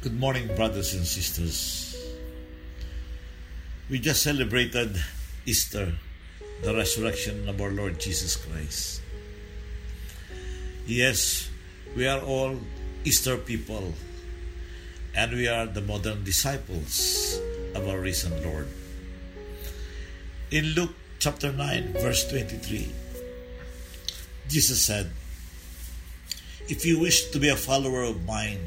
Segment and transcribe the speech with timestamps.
[0.00, 1.98] Good morning, brothers and sisters.
[3.90, 4.94] We just celebrated
[5.44, 5.90] Easter,
[6.62, 9.02] the resurrection of our Lord Jesus Christ.
[10.86, 11.50] Yes,
[11.96, 12.60] we are all
[13.02, 13.92] Easter people,
[15.16, 17.40] and we are the modern disciples
[17.74, 18.68] of our risen Lord.
[20.52, 22.86] In Luke chapter 9, verse 23,
[24.46, 25.10] Jesus said,
[26.68, 28.60] If you wish to be a follower of mine,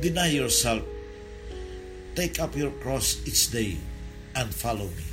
[0.00, 0.82] deny yourself,
[2.14, 3.76] take up your cross each day,
[4.34, 5.06] and follow me.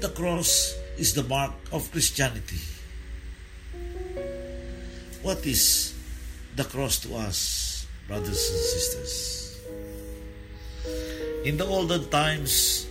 [0.00, 2.60] The cross is the mark of Christianity.
[5.22, 5.94] What is
[6.54, 9.60] the cross to us, brothers and sisters?
[11.44, 12.86] In the olden times,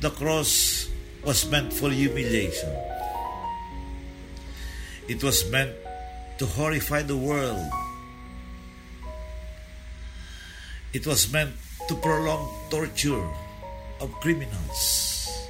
[0.00, 0.88] the cross
[1.24, 2.70] was meant for humiliation.
[5.08, 5.74] It was meant
[6.38, 7.66] to horrify the world.
[10.92, 11.54] It was meant
[11.88, 13.26] to prolong torture
[14.00, 15.48] of criminals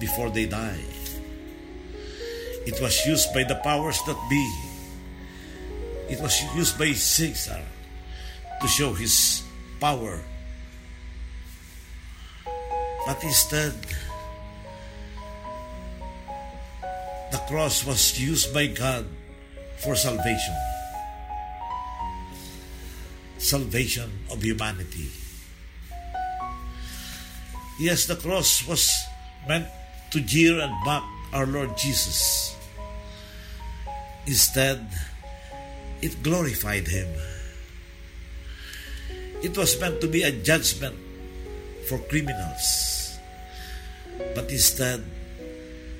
[0.00, 0.80] before they die.
[2.66, 4.44] It was used by the powers that be.
[6.08, 7.64] It was used by Caesar
[8.60, 9.42] to show his
[9.80, 10.20] power.
[13.06, 13.72] But instead,
[17.32, 19.06] the cross was used by God
[19.78, 20.56] for salvation.
[23.38, 25.08] Salvation of humanity.
[27.80, 28.90] Yes, the cross was
[29.46, 29.66] meant
[30.10, 32.56] to jeer and mock our Lord Jesus.
[34.26, 34.82] Instead,
[36.02, 37.08] it glorified him.
[39.42, 40.96] It was meant to be a judgment
[41.88, 43.16] for criminals.
[44.34, 45.04] But instead,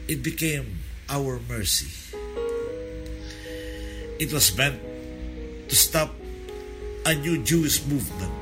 [0.08, 1.88] it became our mercy.
[4.18, 4.82] It was meant
[5.68, 6.10] to stop
[7.08, 8.32] a new Jewish movement,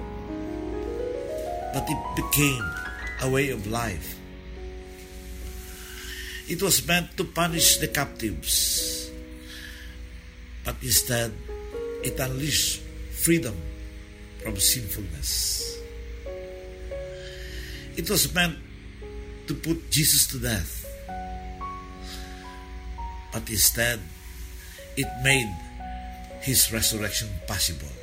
[1.72, 2.66] but it became
[3.22, 4.18] a way of life.
[6.48, 9.08] It was meant to punish the captives,
[10.64, 11.30] but instead
[12.02, 12.82] it unleashed
[13.14, 13.54] freedom
[14.42, 15.78] from sinfulness.
[17.96, 18.58] It was meant
[19.46, 20.82] to put Jesus to death,
[23.30, 24.00] but instead
[24.96, 25.54] it made
[26.42, 27.94] his resurrection possible.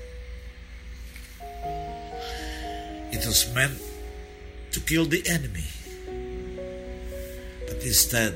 [3.24, 3.80] It was meant
[4.76, 5.64] to kill the enemy,
[7.64, 8.36] but instead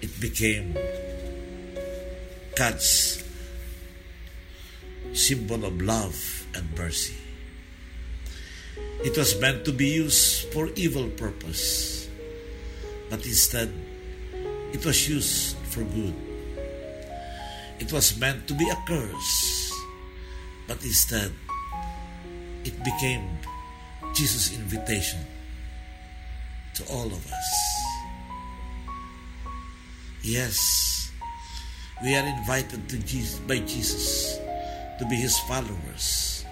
[0.00, 0.78] it became
[2.54, 3.18] God's
[5.12, 6.14] symbol of love
[6.54, 7.18] and mercy.
[9.02, 12.06] It was meant to be used for evil purpose,
[13.10, 13.74] but instead
[14.70, 16.14] it was used for good.
[17.82, 19.74] It was meant to be a curse,
[20.68, 21.34] but instead
[22.64, 23.26] it became
[24.18, 25.20] Jesus' invitation
[26.74, 27.48] to all of us.
[30.24, 31.12] Yes,
[32.02, 34.40] we are invited to Jesus, by Jesus
[34.98, 36.44] to be his followers,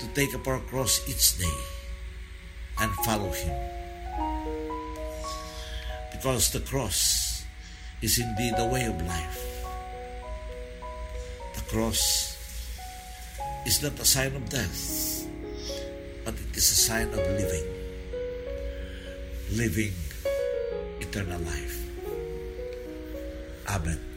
[0.00, 1.58] to take up our cross each day
[2.80, 3.54] and follow him.
[6.10, 7.44] Because the cross
[8.02, 9.64] is indeed the way of life.
[11.54, 12.34] The cross
[13.64, 15.09] is not a sign of death,
[16.24, 17.66] but it is a sign of living.
[19.52, 19.92] Living
[21.00, 21.78] eternal life.
[23.68, 24.09] Amen.